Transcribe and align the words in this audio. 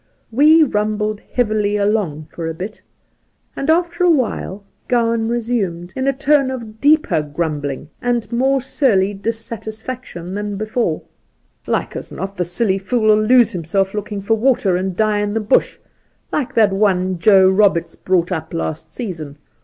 We 0.31 0.63
rumbled 0.63 1.21
heavily 1.31 1.77
along 1.77 2.29
for 2.31 2.47
a 2.47 2.55
bit, 2.55 2.81
and 3.55 3.69
after 3.69 4.03
a 4.03 4.09
while 4.09 4.63
Gowan 4.87 5.27
resumed, 5.27 5.93
in 5.95 6.07
a 6.07 6.11
tone 6.11 6.49
of 6.49 6.81
deeper 6.81 7.21
grumbling 7.21 7.87
and 8.01 8.31
more 8.31 8.61
surly 8.61 9.13
dissatisfaction 9.13 10.33
than 10.33 10.55
before:' 10.57 11.03
Like 11.67 11.95
as 11.95 12.11
not 12.11 12.35
the 12.35 12.43
silly, 12.45 12.77
young 12.77 12.83
fool 12.87 13.05
'11 13.13 13.27
lose 13.27 13.51
himself 13.51 13.93
looking 13.93 14.21
for 14.23 14.33
water, 14.33 14.75
and. 14.75 14.95
die 14.95 15.19
in 15.19 15.35
the 15.35 15.39
Bush, 15.39 15.77
like 16.33 16.55
that 16.55 16.73
one 16.73 17.19
Joe 17.19 17.47
Roberts 17.47 17.93
brought 17.95 18.31
up 18.31 18.55
last 18.55 18.91
season. 18.91 19.37